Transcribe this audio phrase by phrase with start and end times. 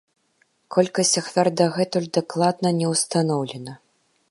[0.75, 3.79] Колькасць ахвяр дагэтуль дакладна не ўстаноўлена.